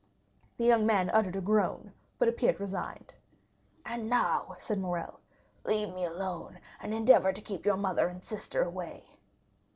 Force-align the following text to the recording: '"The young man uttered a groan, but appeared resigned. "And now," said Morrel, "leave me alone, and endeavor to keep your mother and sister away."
'"The 0.57 0.63
young 0.65 0.87
man 0.87 1.11
uttered 1.11 1.35
a 1.35 1.41
groan, 1.41 1.93
but 2.17 2.27
appeared 2.27 2.59
resigned. 2.59 3.13
"And 3.85 4.09
now," 4.09 4.55
said 4.57 4.79
Morrel, 4.79 5.19
"leave 5.63 5.93
me 5.93 6.05
alone, 6.05 6.57
and 6.81 6.91
endeavor 6.91 7.31
to 7.31 7.39
keep 7.39 7.65
your 7.67 7.77
mother 7.77 8.07
and 8.07 8.23
sister 8.23 8.63
away." 8.63 9.03